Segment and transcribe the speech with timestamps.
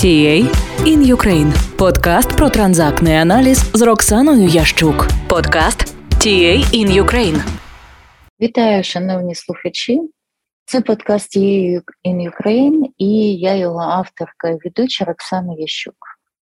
[0.00, 0.36] TA
[0.86, 1.76] in Ukraine.
[1.78, 5.08] Подкаст про транзактний аналіз з Роксаною Ящук.
[5.28, 7.42] Подкаст TA in Ukraine.
[8.40, 10.00] Вітаю, шановні слухачі.
[10.64, 15.96] Це подкаст TA in Ukraine і я його авторка і ведуча Роксана Ящук.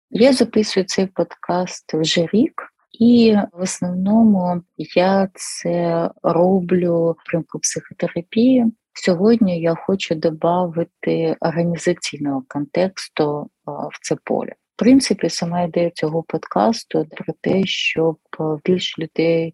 [0.10, 2.54] Я записую цей подкаст вже рік,
[3.00, 4.62] і в основному
[4.96, 8.66] я це роблю примку психотерапії.
[9.06, 14.52] Сьогодні я хочу додати організаційного контексту в це поле.
[14.52, 18.18] В принципі, сама ідея цього подкасту про те, щоб
[18.66, 19.54] більше людей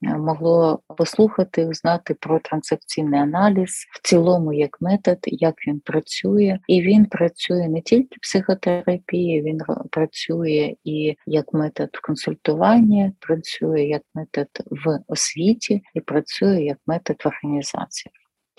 [0.00, 7.06] могло послухати, узнати про транзакційний аналіз в цілому як метод, як він працює, і він
[7.06, 14.98] працює не тільки в психотерапії, він працює і як метод консультування, працює як метод в
[15.08, 18.12] освіті і працює як метод в організації.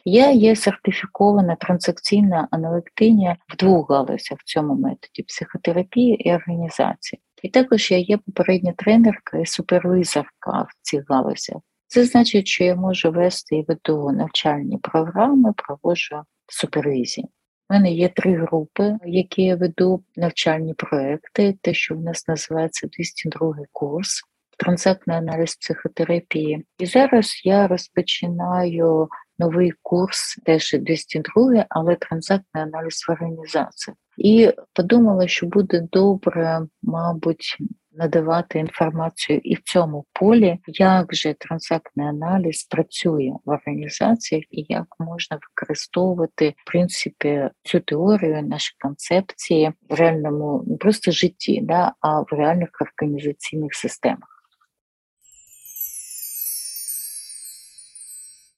[0.10, 7.22] Я є сертифікована транзакційна аналітиня в двох галузях в цьому методі психотерапії і організації.
[7.44, 11.58] І також я є попередня тренерка і супервизорка в цих галузях.
[11.88, 17.28] Це значить, що я можу вести і веду навчальні програми, проводжу супервізії.
[17.70, 22.88] У мене є три групи, які я веду навчальні проекти, те, що в нас називається
[22.88, 24.22] 202 курс,
[24.58, 26.66] транзактний аналіз психотерапії.
[26.80, 29.08] І зараз я розпочинаю
[29.40, 33.96] новий курс, теж 202, але транзактний аналіз в організації.
[34.18, 37.58] І подумала, що буде добре, мабуть,
[37.98, 44.88] надавати інформацію і в цьому полі, як же транзактний аналіз працює в організаціях і як
[45.00, 52.22] можна використовувати в принципі цю теорію, наші концепції в реальному не просто житті, да, а
[52.22, 54.38] в реальних організаційних системах.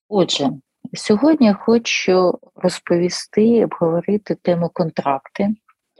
[0.09, 0.49] Отже,
[0.93, 5.49] Сьогодні хочу розповісти, обговорити тему контракти.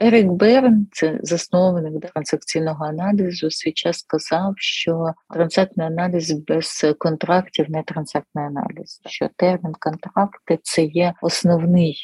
[0.02, 7.82] Ерік Берн, це засновник транзакційного аналізу, свій час сказав, що транзактний аналіз без контрактів не
[7.82, 11.96] транзактний аналіз, що термін контракти це є основний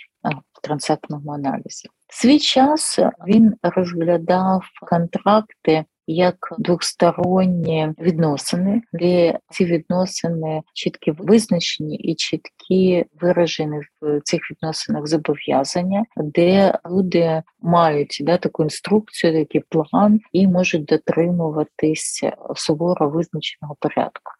[0.53, 1.89] в транзактному аналізі.
[2.09, 13.05] Свій час він розглядав контракти як двосторонні відносини, де ці відносини чіткі визначені і чіткі
[13.21, 20.85] виражені в цих відносинах зобов'язання, де люди мають да, таку інструкцію, такий план і можуть
[20.85, 22.25] дотримуватись
[22.55, 24.33] суворо визначеного порядку.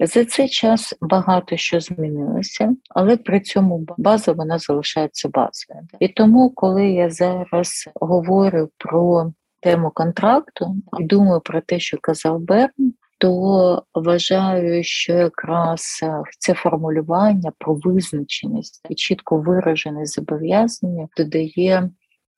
[0.00, 5.80] За цей час багато що змінилося, але при цьому база вона залишається базою.
[6.00, 12.40] І тому, коли я зараз говорю про тему контракту і думаю про те, що казав
[12.40, 21.90] Берн, то вважаю, що якраз е, це формулювання про визначеність і чітко виражене зобов'язання додає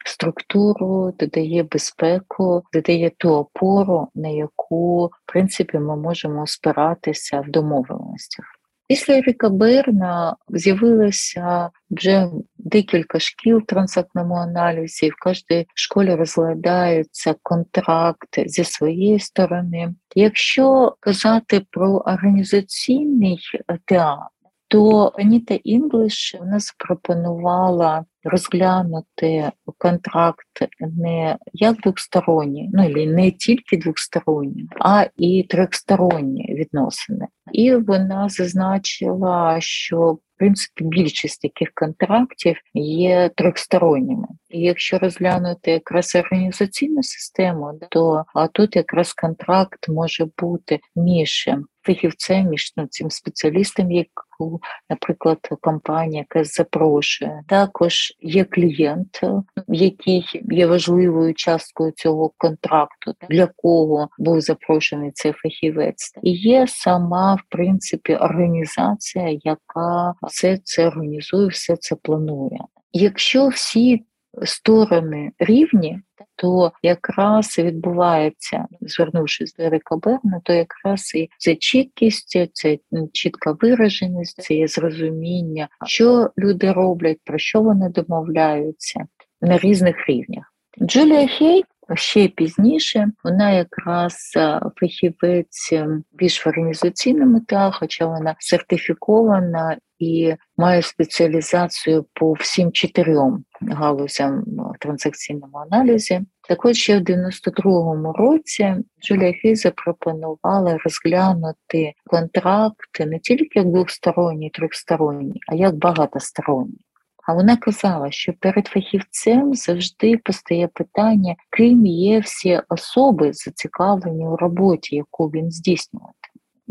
[0.07, 8.45] структуру, додає безпеку, додає ту опору, на яку в принципі ми можемо спиратися в домовленостях.
[8.91, 12.29] Після Еріка Берна з'явилося вже
[12.59, 15.11] декілька шкіл трансактному аналізі.
[15.11, 19.95] В кожній школі розглядається контракт зі своєї сторони.
[20.15, 23.39] Якщо казати про організаційний
[23.85, 24.40] театр,
[24.71, 30.47] то Аніта Інглиш вона запропонувала розглянути контракт
[30.81, 37.27] не як двосторонні, ну і не тільки двосторонні, а і трьохсторонні відносини.
[37.53, 44.29] І вона зазначила, що в принципі більшість таких контрактів є трьохсторонніми.
[44.51, 51.49] І якщо розглянути якраз організаційну систему, то а тут якраз контракт може бути між
[51.83, 53.91] фахівцем, між ну, цим спеціалістом,
[54.41, 57.43] яку, наприклад, компанія якась запрошує.
[57.49, 59.21] Також є клієнт,
[59.69, 67.35] який є важливою часткою цього контракту, для кого був запрошений цей фахівець, і є сама
[67.35, 72.59] в принципі організація, яка все це організує, все це планує.
[72.93, 74.05] Якщо всі
[74.45, 76.01] сторони рівні,
[76.37, 82.79] то якраз відбувається, звернувшись до Ерика Берна, то якраз і це чіткість, це
[83.13, 89.05] чітка вираженість, це є зрозуміння, що люди роблять, про що вони домовляються
[89.41, 90.45] на різних рівнях.
[90.83, 91.65] Джулія Хей
[91.95, 95.73] ще пізніше вона якраз е, фахівець
[96.13, 104.79] більш в організаційному та, хоча вона сертифікована і має спеціалізацію по всім чотирьом галузям в
[104.79, 106.21] транзакційному аналізі.
[106.49, 115.41] Також ще в 92-му році Джулія Хей запропонувала розглянути контракти не тільки як двосторонні, трьохсторонні,
[115.49, 116.79] а як багатосторонні.
[117.27, 124.37] А вона казала, що перед фахівцем завжди постає питання, ким є всі особи зацікавлені у
[124.37, 126.20] роботі, яку він здійснювати.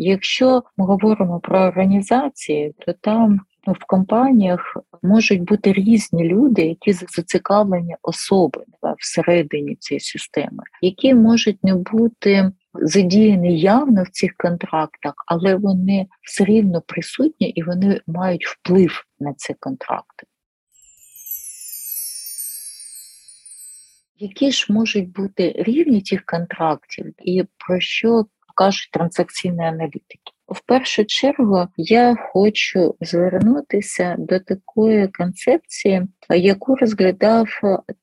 [0.01, 6.93] Якщо ми говоримо про організації, то там ну, в компаніях можуть бути різні люди, які
[6.93, 8.63] зацікавлені особи
[8.97, 16.45] всередині цієї системи, які можуть не бути задіяні явно в цих контрактах, але вони все
[16.45, 20.25] рівно присутні і вони мають вплив на ці контракти.
[24.17, 28.25] Які ж можуть бути рівні цих контрактів, і про що
[28.59, 30.31] кажуть трансакційні аналітики?
[30.47, 37.47] В першу чергу я хочу звернутися до такої концепції, яку розглядав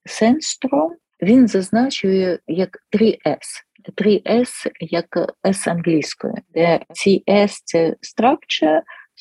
[0.04, 0.92] Сенстром.
[1.22, 3.62] Він зазначує як 3S.
[4.02, 5.06] 3S як
[5.44, 8.80] S англійською, де ці S– це structure,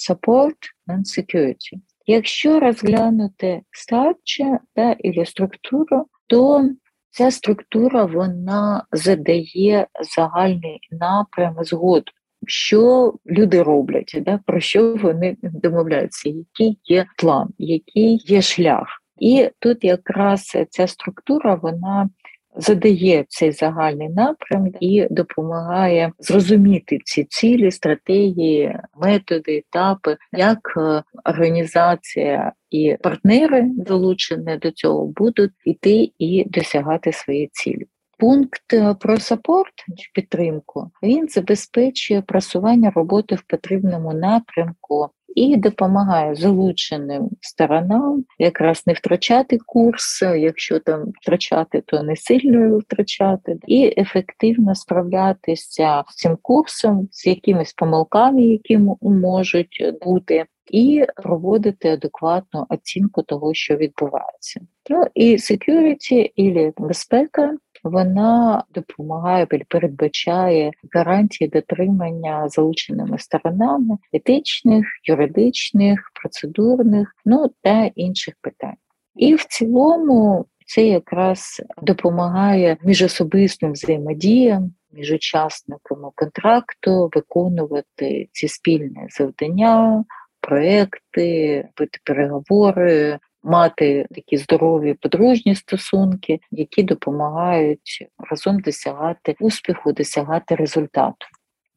[0.10, 1.80] support and security.
[2.06, 4.96] Якщо розглянути structure та
[5.26, 6.70] структуру, то
[7.17, 12.12] ця структура вона задає загальний напрям згоду
[12.47, 18.88] що люди роблять, да, про що вони домовляються, який є план, який є шлях.
[19.19, 22.09] І тут якраз ця структура вона
[22.57, 32.52] задає цей загальний напрям і допомагає зрозуміти ці цілі, стратегії, методи, етапи, як е, організація
[32.69, 37.86] і партнери долучені до цього будуть іти і досягати свої цілі.
[38.18, 46.36] Пункт е, про сапорт чи підтримку він забезпечує просування роботи в потрібному напрямку і допомагає
[46.36, 54.76] залученим сторонам якраз не втрачати курс, якщо там втрачати, то не сильно втрачати, і ефективно
[54.76, 60.46] справлятися з цим курсом, з якимись помилками, які можуть бути.
[60.71, 64.62] І проводити адекватну оцінку того, що відбувається.
[64.89, 77.15] Ну і security, і безпека вона допомагає передбачає гарантії дотримання залученими сторонами етичних, юридичних, процедурних,
[77.25, 78.75] ну та інших питань.
[79.15, 84.73] І в цілому це якраз допомагає міжособистим взаємодіям.
[84.91, 90.03] Між учасниками контракту виконувати ці спільні завдання,
[90.47, 101.25] проекти, бити переговори, мати такі здорові подружні стосунки, які допомагають разом досягати успіху, досягати результату.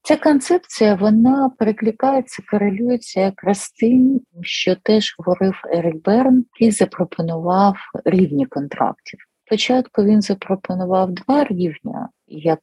[0.02, 8.46] Ця концепція вона перекликається, корелюється якраз тим, що теж говорив Ерік Берн, який запропонував рівні
[8.46, 9.20] контрактів.
[9.46, 12.60] Спочатку він запропонував два рівня, як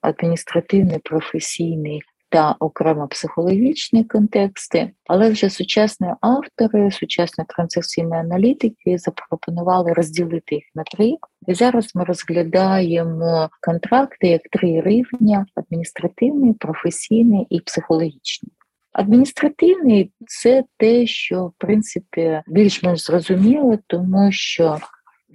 [0.00, 10.54] адміністративний, професійний та окремо психологічні контексти, але вже сучасні автори, сучасні транзакційні аналітики запропонували розділити
[10.54, 11.16] їх на три.
[11.46, 18.52] І зараз ми розглядаємо контракти як три рівня: адміністративний, професійний і психологічний.
[18.92, 24.78] Адміністративний це те, що в принципі більш-менш зрозуміло, тому що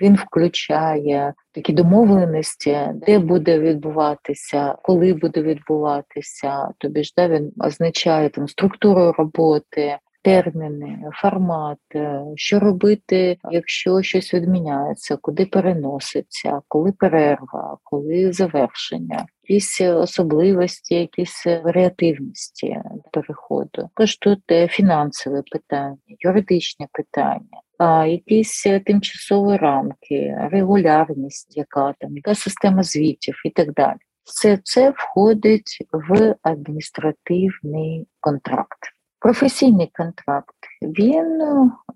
[0.01, 6.69] він включає такі домовленості, де буде відбуватися, коли буде відбуватися.
[6.77, 14.33] Тобі ж да, він означає там структуру роботи, терміни, формат, е, що робити, якщо щось
[14.33, 22.77] відміняється, куди переноситься, коли перерва, коли завершення, якісь особливості, якісь варіативності
[23.12, 23.69] переходу.
[23.73, 27.62] Також тут е, фінансове питання, юридичне питання
[28.08, 33.98] якісь е, тимчасові рамки, регулярність, яка там, яка система звітів і так далі.
[34.24, 38.80] Все це входить в адміністративний контракт.
[39.20, 41.42] Професійний контракт він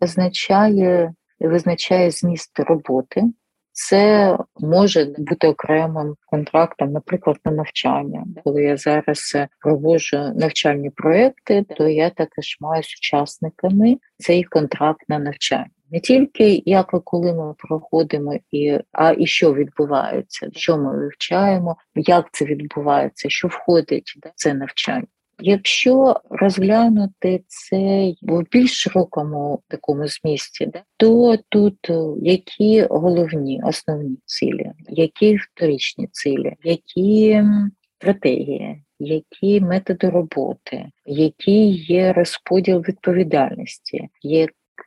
[0.01, 3.23] означає визначає зміст роботи.
[3.79, 8.25] Це може бути окремим контрактом, наприклад, на навчання.
[8.43, 15.03] Коли я зараз е, проводжу навчальні проекти, то я також маю з учасниками цей контракт
[15.09, 20.77] на навчання не тільки як і коли ми проходимо, і а і що відбувається, що
[20.77, 25.07] ми вивчаємо, як це відбувається, що входить в це навчання.
[25.39, 34.71] Якщо розглянути це в більш широкому такому змісті, то тут е, які головні основні цілі,
[34.89, 37.43] які вторичні цілі, які
[37.99, 44.09] стратегії, які методи роботи, який є розподіл відповідальності,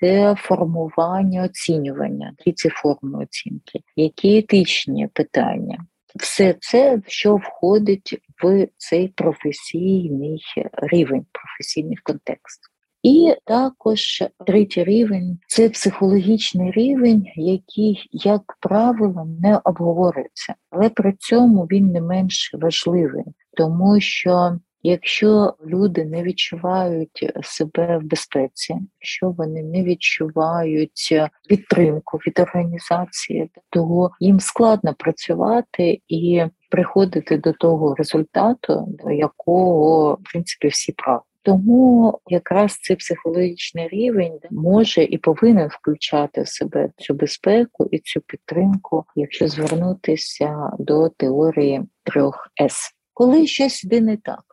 [0.00, 5.78] таке формування оцінювання, які ці форми оцінки, які етичні питання.
[6.16, 10.42] Все це, що входить в цей професійний
[10.82, 12.60] рівень, професійний контекст.
[13.02, 21.64] І також третій рівень це психологічний рівень, який, як правило, не обговорюється, але при цьому
[21.64, 23.24] він не менш важливий,
[23.56, 31.14] тому що Якщо люди не відчувають себе в безпеці, якщо вони не відчувають
[31.48, 40.24] підтримку від організації, то їм складно працювати і приходити до того результату, до якого в
[40.32, 41.24] принципі всі прагнуть.
[41.42, 48.20] Тому якраз цей психологічний рівень може і повинен включати в себе цю безпеку і цю
[48.20, 52.90] підтримку, якщо звернутися до теорії трьох С.
[53.14, 54.44] Коли щось йде не так,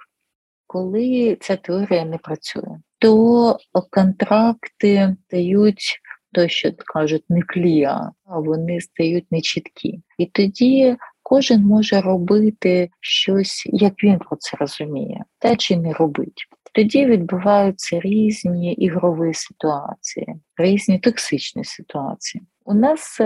[0.68, 3.58] коли ця теорія не працює, то
[3.90, 10.02] контракти стають то, що кажуть, не клія, а вони стають нечіткі.
[10.18, 16.48] І тоді кожен може робити щось, як він про це розуміє, та чи не робить.
[16.74, 22.44] Тоді відбуваються різні ігрові ситуації, різні токсичні ситуації.
[22.66, 23.26] У нас е,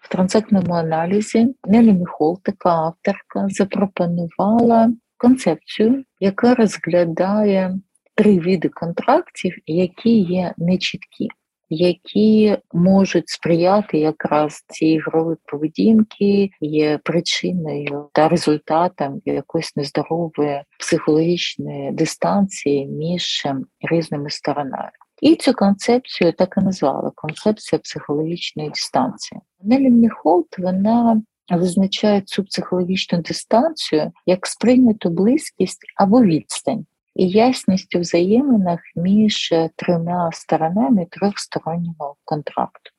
[0.00, 7.78] в транзактному аналізі Нелі Міхол, така авторка, запропонувала концепцію, яка розглядає
[8.14, 11.28] три види контрактів, які є нечіткі
[11.68, 22.86] які можуть сприяти якраз цій ігровій поведінки, є причиною та результатом якоїсь нездорової психологічної дистанції
[22.86, 23.46] між
[23.80, 24.90] різними сторонами.
[25.22, 29.40] І цю концепцію так і назвали концепція психологічної дистанції.
[29.62, 38.00] Нелі Міхолт вона визначає цю психологічну дистанцію як сприйняту близькість або відстань і ясність у
[38.00, 42.90] взаєминах між трьома сторонами трьохстороннього контракту.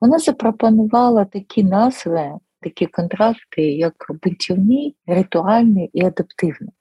[0.00, 6.72] Вона запропонувала такі назви, такі контракти, як бунтівний, ритуальний і адаптивний.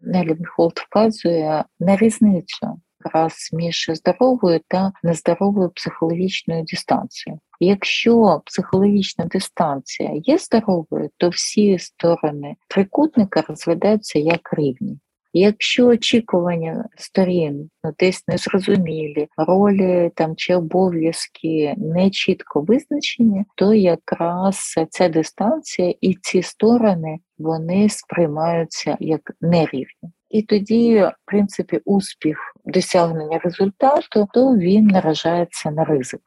[0.00, 7.40] Неллі Міхолт вказує на різницю якраз між здоровою та нездоровою психологічною дистанцією.
[7.60, 14.98] Якщо психологічна дистанція є здоровою, то всі сторони трикутника розглядаються як рівні.
[15.32, 24.74] Якщо очікування сторін ну, десь незрозумілі, ролі там чи обов'язки не чітко визначені, то якраз
[24.90, 30.12] ця дистанція і ці сторони вони сприймаються як нерівні.
[30.30, 36.20] І тоді, в принципі, успіх досягнення результату, то він наражається на ризик.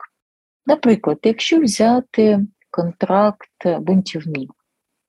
[0.66, 2.40] Наприклад, якщо взяти
[2.72, 4.52] контракт бунтівник,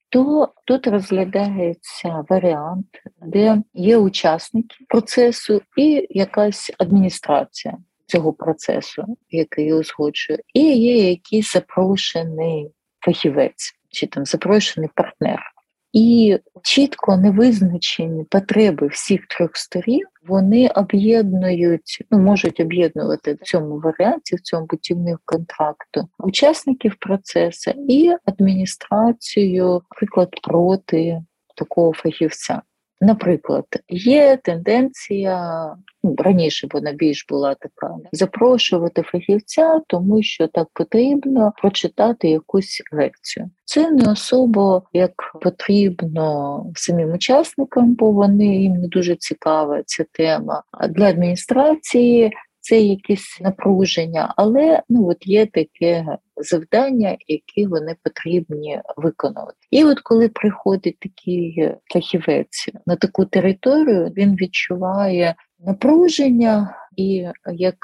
[0.08, 2.86] то тут розглядається варіант,
[3.22, 12.70] де є учасники процесу і якась адміністрація цього процесу, який узгоджує, і є якийсь запрошений
[13.00, 15.49] фахівець чи там запрошений партнер.
[15.92, 24.36] І чітко невизначені потреби всіх трьох сторін вони об'єднують, ну можуть об'єднувати в цьому варіанті,
[24.36, 31.22] в цьому будівних контракту учасників процесу і адміністрацію, наприклад, проти
[31.56, 32.62] такого фахівця.
[33.00, 35.66] Наприклад, є тенденція
[36.02, 43.50] ну, раніше вона більш була така запрошувати фахівця, тому що так потрібно прочитати якусь лекцію.
[43.64, 50.62] Це не особо як потрібно самим учасникам, бо вони їм не дуже цікава ця тема.
[50.70, 58.80] А для адміністрації це якесь напруження, але ну от є таке завдання, які вони потрібні
[58.96, 59.56] виконувати.
[59.70, 67.76] І от коли приходить такий фахівець на таку територію, він відчуває напруження, і як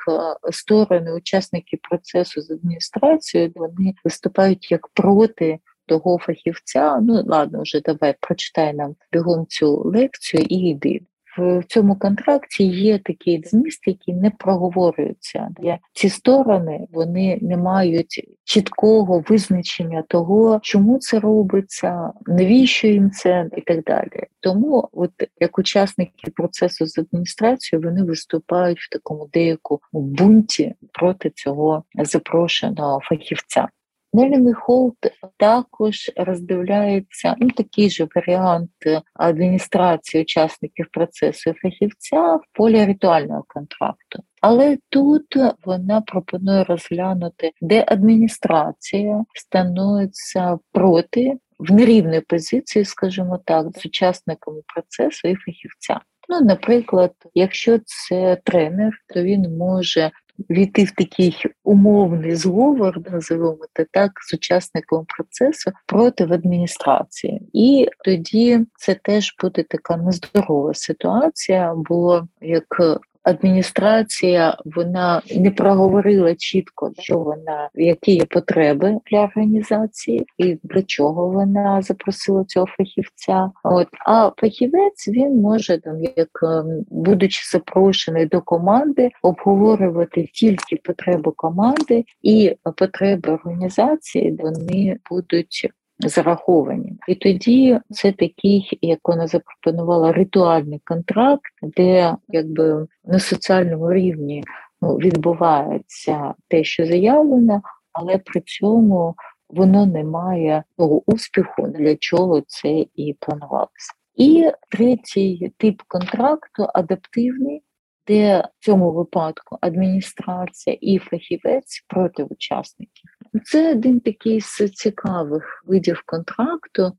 [0.53, 5.59] сторони, учасники процесу з адміністрацією, вони виступають як проти.
[5.89, 11.01] Того фахівця, ну ладно, вже давай прочитай нам бігом цю лекцію і йди
[11.37, 15.49] в цьому контракті є такий зміст, який не проговорюється.
[15.93, 23.61] Ці сторони вони не мають чіткого визначення того, чому це робиться, навіщо їм це і
[23.61, 24.27] так далі.
[24.41, 31.85] Тому, от як учасники процесу з адміністрацією, вони виступають в такому деякому бунті проти цього
[32.05, 33.69] запрошеного фахівця.
[34.17, 34.97] Нелі Холт
[35.37, 38.71] також роздивляється ну, такий же варіант
[39.15, 44.23] адміністрації учасників процесу фахівця в полі ритуального контракту.
[44.41, 53.87] Але тут вона пропонує розглянути, де адміністрація становиться проти в нерівній позиції, скажімо так, з
[53.87, 56.01] учасниками процесу і фахівця.
[56.29, 60.11] Ну, наприклад, якщо це тренер, то він може
[60.51, 67.43] війти в такий умовний зговор, називаємо це так, з учасником процесу проти в адміністрації.
[67.53, 76.93] І тоді це теж буде така нездорова ситуація, бо як адміністрація вона не проговорила чітко,
[76.99, 83.51] що вона які є потреби для організації і для чого вона запросила цього фахівця.
[83.65, 91.33] От а фахівець він може там, як ем, будучи запрошений до команди, обговорювати тільки потреби
[91.37, 96.93] команди і потреби організації, вони будуть зараховані.
[97.09, 104.45] І тоді це такий, як вона запропонувала, ритуальний контракт, де якби на соціальному рівні
[104.83, 107.63] ну, відбувається те, що заявлено,
[107.93, 109.15] але при цьому
[109.49, 113.93] воно не має того успіху, для чого це і планувалося.
[114.15, 117.63] І третій тип контракту адаптивний,
[118.07, 123.11] де в цьому випадку адміністрація і фахівець проти учасників.
[123.45, 126.93] Це один такий з цікавих видів контракту,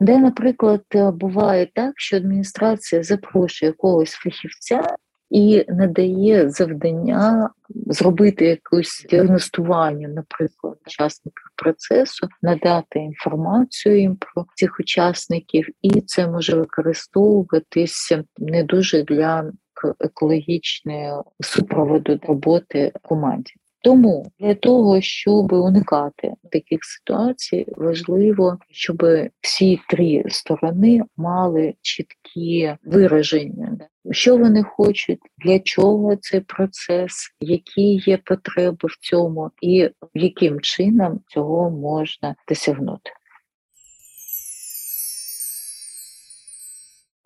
[0.00, 4.96] де, наприклад, буває так, що адміністрація запрошує якогось фахівця
[5.30, 15.68] і надає завдання зробити якусь діагностування, наприклад, учасників процесу, надати інформацію їм про цих учасників,
[15.82, 19.52] і це може використовуватися не дуже для
[20.00, 23.52] екологічної супроводу роботи команді.
[23.82, 29.02] Тому для того, щоб уникати таких ситуацій, важливо, щоб
[29.40, 33.78] всі три сторони мали чіткі вираження,
[34.10, 41.20] що вони хочуть, для чого цей процес, які є потреби в цьому, і яким чином
[41.28, 43.10] цього можна досягнути.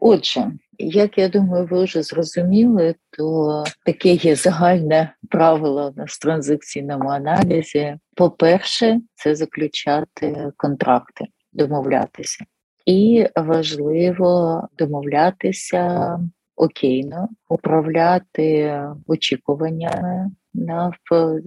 [0.04, 7.96] Отже, як я думаю, ви вже зрозуміли, то таке є загальне правило в транзакційному аналізі.
[8.16, 12.44] По-перше, це заключати контракти, домовлятися.
[12.86, 16.18] І важливо домовлятися
[16.56, 21.40] окейно, управляти очікуваннями на е,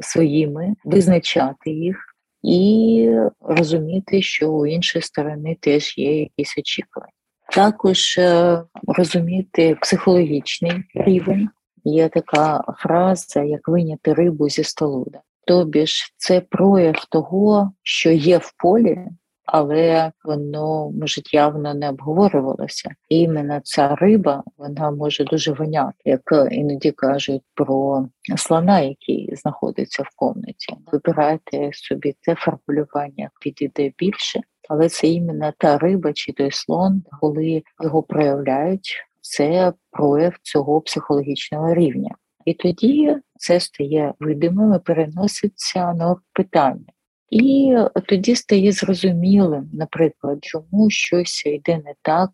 [0.00, 1.96] своїми, визначати їх.
[2.42, 3.10] І
[3.40, 7.12] розуміти, що у іншої сторони теж є якісь очікування.
[7.52, 11.48] Також е, розуміти психологічний рівень.
[11.84, 15.06] Є така фраза, як виняти рибу зі столу.
[15.46, 18.98] Тобі ж це прояв того, що є в полі,
[19.44, 22.90] але воно може явно не обговорювалося.
[23.08, 30.02] І іменно ця риба вона може дуже воняти, як іноді кажуть про слона, який знаходиться
[30.02, 30.76] в комнаті.
[30.92, 37.62] Вибирайте собі це формулювання, підійде більше але це іменно та риба чи той слон, коли
[37.80, 42.14] його проявляють, це прояв цього психологічного рівня.
[42.44, 46.84] І тоді це стає видимим і переноситься на питання.
[47.30, 52.30] І тоді стає зрозумілим, наприклад, чому щось йде не так,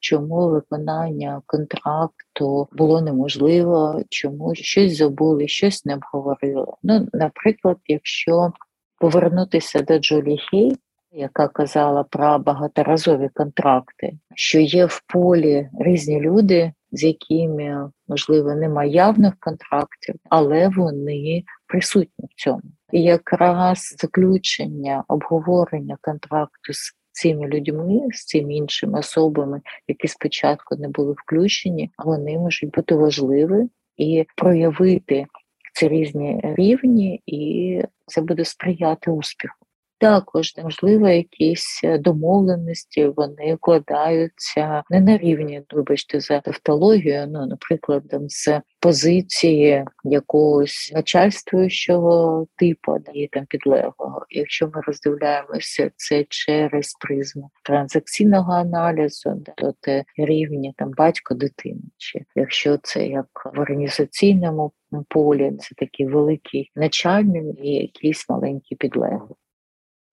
[0.00, 6.72] чому виконання контракту було неможливо, чому щось забули, щось не обговорили.
[6.82, 8.52] Ну, наприклад, якщо
[8.98, 10.76] повернутися до Джолі Хей,
[11.16, 18.90] яка казала про багаторазові контракти, що є в полі різні люди, з якими можливо немає
[18.90, 22.62] явних контрактів, але вони присутні в цьому.
[22.92, 30.88] І якраз заключення обговорення контракту з цими людьми, з цими іншими особами, які спочатку не
[30.88, 35.26] були включені, вони можуть бути важливі і проявити
[35.74, 39.65] ці різні рівні, і це буде сприяти успіху.
[39.98, 48.08] Також можливо якісь е, домовленості вони вкладаються не на рівні, вибачте, за тавтологію, ну, наприклад,
[48.08, 54.26] там з позиції якогось начальствуючого типу і там підлеглого.
[54.30, 62.24] Якщо ми роздивляємося це через призму транзакційного аналізу, то те рівні там батько дитини, чи
[62.34, 64.72] якщо це як в організаційному
[65.08, 69.36] полі, це такий великий начальник і якийсь маленький підлеглий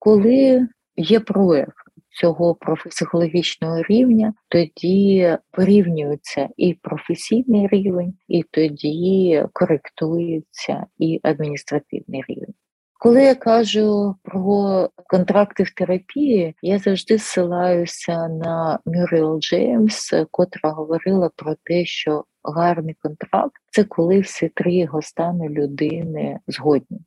[0.03, 1.73] коли є прояв
[2.21, 2.57] цього
[2.89, 12.53] психологічного рівня, тоді порівнюється і професійний рівень, і тоді коректується і адміністративний рівень.
[12.99, 21.29] Коли я кажу про контракти в терапії, я завжди ссилаюся на Мюріл Джеймс, котра говорила
[21.35, 26.99] про те, що гарний контракт це коли всі три його стани людини згодні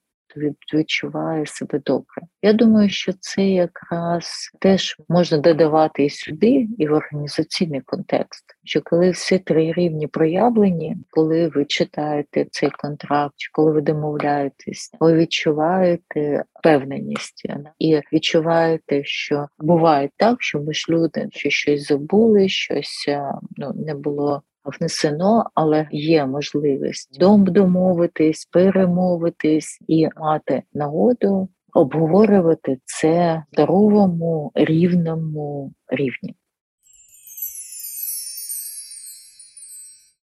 [0.74, 2.22] відчуває себе добре.
[2.42, 8.44] Я думаю, що це якраз теж можна додавати і сюди, і в організаційний контекст.
[8.64, 15.14] Що коли всі три рівні проявлені, коли ви читаєте цей контракт, коли ви домовляєтесь, ви
[15.14, 17.46] відчуваєте впевненість
[17.78, 23.08] і відчуваєте, що буває так, що ми ж люди, що щось забули, щось
[23.56, 24.42] ну не було
[24.78, 35.72] внесено, але є можливість дом домовитись, перемовитись і мати нагоду обговорювати це в здоровому рівному
[35.88, 36.34] рівні.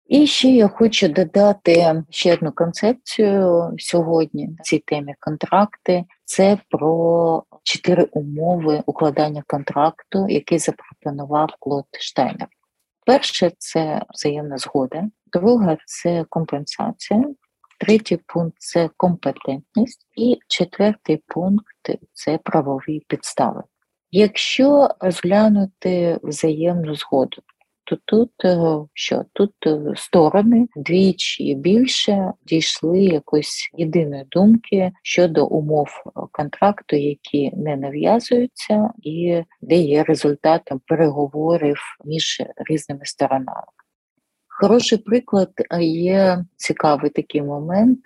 [0.07, 6.03] І ще я хочу додати ще одну концепцію сьогодні на цій темі контракти.
[6.25, 12.47] Це про чотири умови укладання контракту, який запропонував Клод Штайнер.
[13.09, 17.23] Перше це взаємна згода, друга це компенсація,
[17.79, 23.63] третій пункт це компетентність, і четвертий пункт це правові підстави.
[24.11, 27.41] Якщо розглянути взаємну згоду,
[27.89, 28.57] то тут е,
[28.93, 35.87] що тут е, сторони двічі більше дійшли якоїсь єдиної думки щодо умов
[36.31, 43.63] контракту, які не нав'язуються, і де є результатом переговорів між різними сторонами.
[44.47, 45.49] Хороший приклад
[45.81, 47.99] є цікавий такий момент,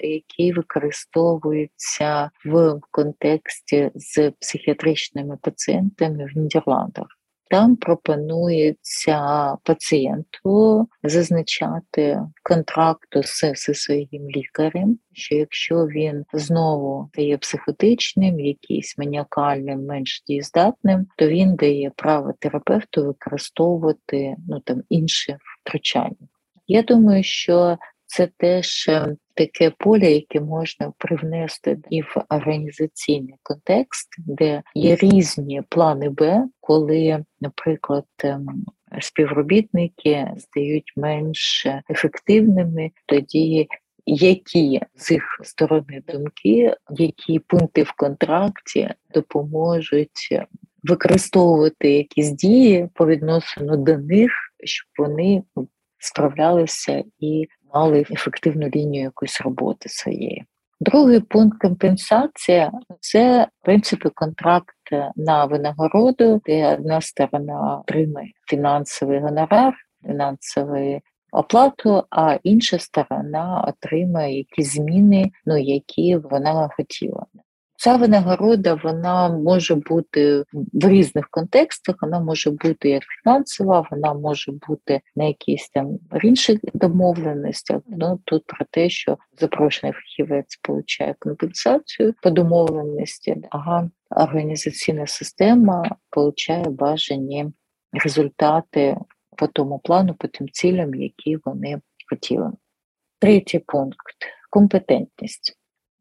[0.00, 7.19] який використовується в контексті з психіатричними пацієнтами в Нідерландах.
[7.50, 18.40] Там пропонується пацієнту зазначати контракту з, зі своїм лікарем, що якщо він знову стає психотичним,
[18.40, 26.28] якийсь маніакальним, менш дієздатним, то він дає право терапевту використовувати ну там інші втручання.
[26.66, 34.08] Я думаю, що це теж е, таке поле, яке можна привнести і в організаційний контекст,
[34.18, 38.64] де є різні плани Б, коли, наприклад, ем,
[39.00, 43.68] співробітники стають менш ефективними, тоді
[44.06, 50.28] які з їх сторони думки, які пункти в контракті допоможуть
[50.82, 54.32] використовувати якісь дії по відносину до них,
[54.64, 55.42] щоб вони
[55.98, 60.44] справлялися і мали ефективну лінію якоїсь роботи своєї.
[60.80, 64.76] Другий пункт компенсація це в принципі контракт
[65.16, 69.74] на винагороду, де одна сторона отримує фінансовий гонорар,
[70.06, 71.00] фінансову
[71.32, 77.26] оплату, а інша сторона отримує якісь зміни, ну які вона хотіла.
[77.82, 81.96] Ця винагорода вона може бути в різних контекстах.
[82.02, 87.82] Вона може бути як фінансова, вона може бути на якісь там інших домовленостях.
[87.86, 96.64] Ну тут про те, що запрошений фахівець получає компенсацію по домовленості, ага, організаційна система получає
[96.64, 97.46] бажані
[97.92, 98.96] результати
[99.36, 102.52] по тому плану, по тим цілям, які вони хотіли.
[103.18, 104.16] Третій пункт
[104.50, 105.59] компетентність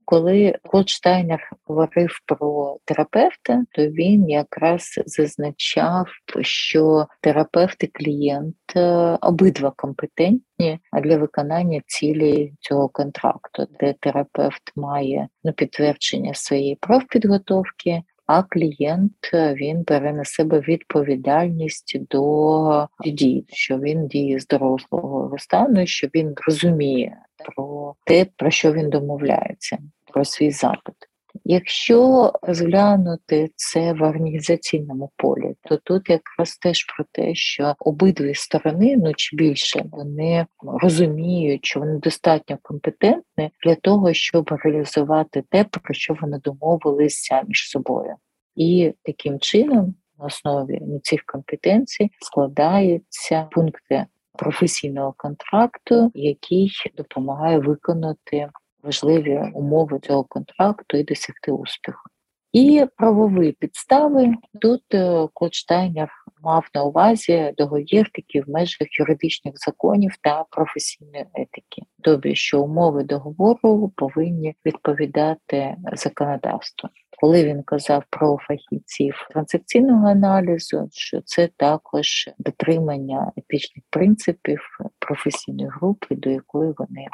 [0.10, 6.08] коли Голдштайнер говорив про терапевта, то він якраз зазначав,
[6.42, 15.28] що терапевт і клієнт е, обидва компетентні для виконання цілі цього контракту, де терапевт має
[15.44, 18.02] ну, підтвердження своєї профпідготовки.
[18.26, 25.88] А клієнт він бере на себе відповідальність до дій, що він діє з дорослого стану,
[25.88, 29.78] що він розуміє про те, про що він домовляється
[30.14, 30.96] про свій запит.
[31.44, 38.96] Якщо розглянути це в організаційному полі, то тут якраз теж про те, що обидві сторони,
[38.98, 45.94] ну чи більше, вони розуміють, що вони достатньо компетентні для того, щоб реалізувати те, про
[45.94, 48.16] що вони домовилися між собою,
[48.56, 54.06] і таким чином на основі цих компетенцій складаються пункти
[54.38, 58.50] професійного контракту, який допомагає виконати
[58.84, 62.10] важливі умови цього контракту і досягти успіху.
[62.52, 66.10] І правові підстави тут е, Клодштайнер
[66.42, 73.04] мав на увазі договір таки в межах юридичних законів та професійної етики, тобто що умови
[73.04, 76.90] договору повинні відповідати законодавству.
[77.22, 84.62] Коли він казав про фахівців транзакційного аналізу, що це також дотримання етичних принципів
[85.00, 87.06] професійної групи, до якої вони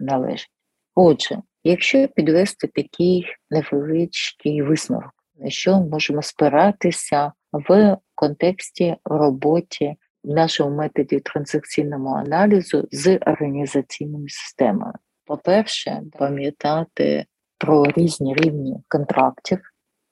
[0.00, 0.50] належать.
[0.94, 10.76] Отже, якщо підвести такий невеличкий висновок, на що можемо спиратися в контексті роботи в нашому
[10.76, 14.92] методі транзакційному аналізу з організаційними системами,
[15.24, 17.24] по-перше, пам'ятати
[17.58, 19.60] про різні рівні контрактів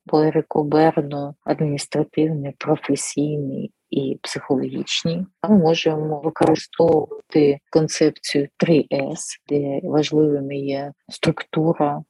[0.07, 5.27] по Ерику Берну, адміністративний, професійний і психологічні.
[5.49, 9.17] Ми можемо використовувати концепцію 3С,
[9.49, 12.03] де важливими є структура,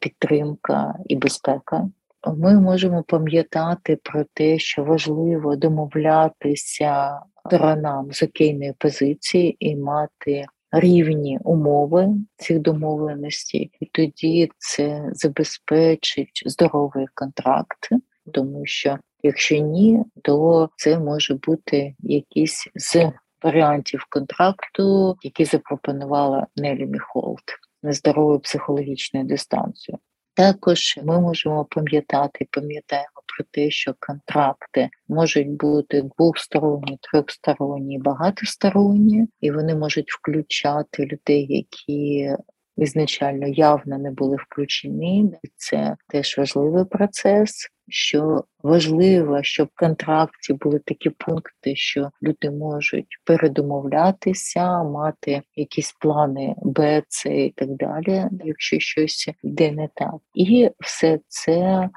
[0.00, 1.88] підтримка і безпека.
[2.36, 11.38] Ми можемо пам'ятати про те, що важливо домовлятися сторонам з окейної позиції і мати рівні
[11.44, 17.88] умови цих домовленостей, і тоді це забезпечить здоровий контракт,
[18.32, 26.86] тому що якщо ні, то це може бути якийсь з варіантів контракту, які запропонувала Неллі
[26.86, 27.42] Міхолт
[27.82, 29.98] нездоровою психологічною дистанцією.
[30.34, 39.50] Також ми можемо пам'ятати, пам'ятаємо про те, що контракти можуть бути двосторонні, трьохсторонні, багатосторонні, і
[39.50, 42.30] вони можуть включати людей, які
[42.76, 45.32] изначально явно не були включені.
[45.56, 47.68] Це теж важливий процес.
[47.88, 56.54] Що важливо, щоб в контракті були такі пункти, що люди можуть передомовлятися, мати якісь плани
[56.62, 61.88] Б, С і так далі, якщо щось йде не так, і все це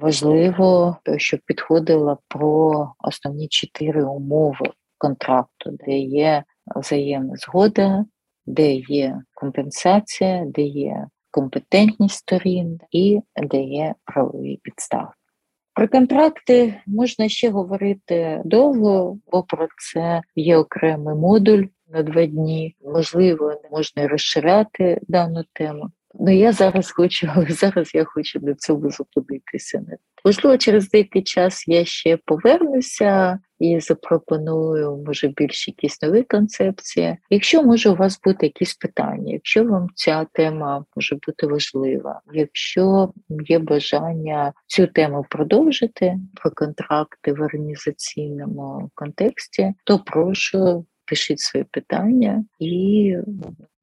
[0.00, 6.44] важливо, щоб підходило про основні чотири умови контракту, де є
[6.76, 8.04] взаємна згода,
[8.46, 15.10] де є компенсація, де є компетентність сторін і де є правові підстави.
[15.74, 22.76] Про контракти можна ще говорити довго, бо про це є окремий модуль на два дні.
[22.84, 25.90] Можливо, можна розширяти дану тему.
[26.20, 29.82] Ну я зараз хочу, зараз я хочу до цього зупинитися.
[30.24, 37.16] Можливо, через деякий час я ще повернуся і запропоную, може, більш якісь нові концепції.
[37.30, 43.12] Якщо може у вас бути якісь питання, якщо вам ця тема може бути важлива, якщо
[43.28, 52.44] є бажання цю тему продовжити про контракти в організаційному контексті, то прошу пишіть свої питання
[52.58, 53.16] і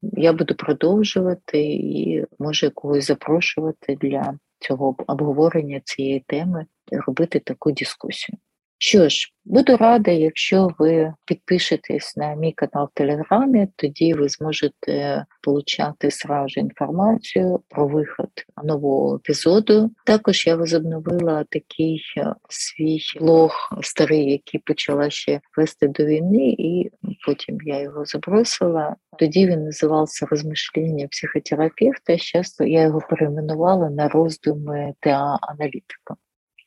[0.01, 8.38] я буду продовжувати і може когось запрошувати для цього обговорення цієї теми, робити таку дискусію.
[8.82, 15.26] Що ж, буду рада, якщо ви підпишетесь на мій канал в Телеграмі, тоді ви зможете
[15.42, 18.30] получати сразу інформацію про виход
[18.63, 19.92] нового епізоду.
[20.06, 26.89] Також я возобновила такий е, свій блог старий, який почала ще вести до війни, і
[27.26, 28.96] потім я його забросила.
[29.18, 32.18] Тоді він називався Розмишлення психотерапевта.
[32.18, 36.15] Зараз я його перейменувала на роздуми ТА аналітика.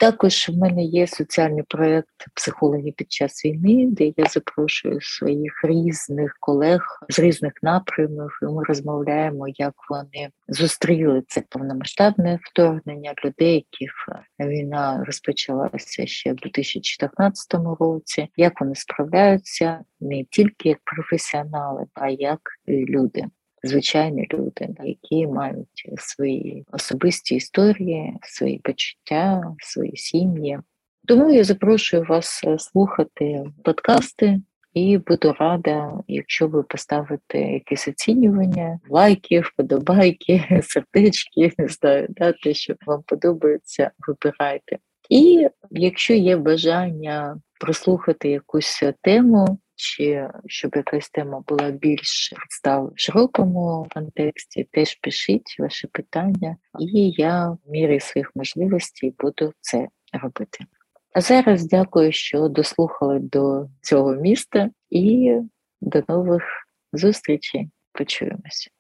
[0.03, 6.37] Також в мене є соціальний проєкт психологи під час війни, де я запрошую своїх різних
[6.41, 8.39] колег з різних напрямів.
[8.43, 13.93] і Ми розмовляємо, як вони зустріли це повномасштабне вторгнення людей, яких
[14.41, 18.29] війна розпочалася ще в 2014 році.
[18.37, 23.25] Як вони справляються не тільки як професіонали, а як люди
[23.63, 30.59] звичайні люди, які мають свої особисті історії, свої почуття, свої сім'ї.
[31.07, 34.41] Тому я запрошую вас е, слухати подкасти.
[34.75, 42.55] І буду рада, якщо ви поставите якісь оцінювання, лайки, вподобайки, сердечки, не знаю, да, те,
[42.55, 44.79] що вам подобається, вибирайте.
[45.09, 52.93] І якщо є бажання прослухати якусь тему, чи щоб якась тема була більш став в
[53.01, 60.59] широкому контексті, теж пишіть ваші питання, і я в мірі своїх можливостей буду це робити.
[61.15, 65.37] А зараз дякую, що дослухали до цього міста, і
[65.81, 66.43] до нових
[66.93, 67.71] зустрічей.
[67.93, 68.71] Почуємося.